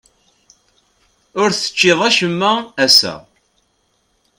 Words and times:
Ur 1.41 1.49
teččiḍ 1.51 1.99
acemma 2.07 2.51
ass-a. 2.85 3.13